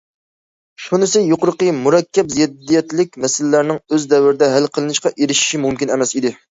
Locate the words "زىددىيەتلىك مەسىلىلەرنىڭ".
2.37-3.83